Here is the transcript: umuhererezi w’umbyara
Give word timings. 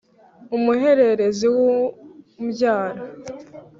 umuhererezi 0.57 1.47
w’umbyara 1.55 3.01